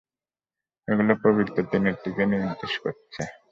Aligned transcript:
এগুলো 0.87 1.13
পবিত্র 1.23 1.57
ট্রিনিটিকে 1.69 2.23
নির্দেশ 2.31 2.73
করছে! 2.83 3.21